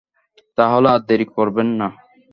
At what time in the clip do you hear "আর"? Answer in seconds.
0.93-1.01